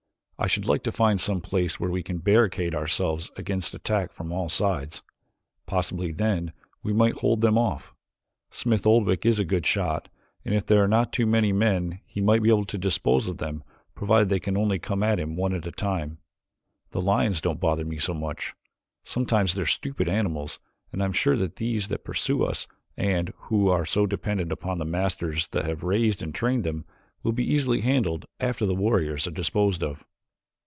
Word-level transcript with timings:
I 0.43 0.47
should 0.47 0.65
like 0.67 0.81
to 0.85 0.91
find 0.91 1.21
some 1.21 1.39
place 1.39 1.79
where 1.79 1.91
we 1.91 2.01
can 2.01 2.17
barricade 2.17 2.73
ourselves 2.73 3.29
against 3.37 3.75
attack 3.75 4.11
from 4.11 4.31
all 4.31 4.49
sides. 4.49 5.03
Possibly 5.67 6.11
then 6.11 6.51
we 6.81 6.93
might 6.93 7.19
hold 7.19 7.41
them 7.41 7.59
off. 7.59 7.93
Smith 8.49 8.87
Oldwick 8.87 9.23
is 9.23 9.37
a 9.37 9.45
good 9.45 9.67
shot 9.67 10.09
and 10.43 10.55
if 10.55 10.65
there 10.65 10.83
are 10.83 10.87
not 10.87 11.13
too 11.13 11.27
many 11.27 11.53
men 11.53 11.99
he 12.07 12.21
might 12.21 12.41
be 12.41 12.49
able 12.49 12.65
to 12.65 12.77
dispose 12.79 13.27
of 13.27 13.37
them 13.37 13.61
provided 13.93 14.29
they 14.29 14.39
can 14.39 14.57
only 14.57 14.79
come 14.79 15.03
at 15.03 15.19
him 15.19 15.35
one 15.35 15.53
at 15.53 15.67
a 15.67 15.71
time. 15.71 16.17
The 16.89 17.01
lions 17.01 17.39
don't 17.39 17.59
bother 17.59 17.85
me 17.85 17.99
so 17.99 18.15
much. 18.15 18.55
Sometimes 19.03 19.53
they 19.53 19.61
are 19.61 19.67
stupid 19.67 20.09
animals, 20.09 20.59
and 20.91 21.03
I 21.03 21.05
am 21.05 21.13
sure 21.13 21.37
that 21.37 21.57
these 21.57 21.87
that 21.89 22.03
pursue 22.03 22.43
us, 22.43 22.65
and 22.97 23.31
who 23.41 23.67
are 23.69 23.85
so 23.85 24.07
dependent 24.07 24.51
upon 24.51 24.79
the 24.79 24.85
masters 24.85 25.49
that 25.49 25.65
have 25.67 25.83
raised 25.83 26.23
and 26.23 26.33
trained 26.33 26.63
them, 26.63 26.85
will 27.21 27.31
be 27.31 27.45
easily 27.47 27.81
handled 27.81 28.25
after 28.39 28.65
the 28.65 28.73
warriors 28.73 29.27
are 29.27 29.31
disposed 29.31 29.83
of." 29.83 30.03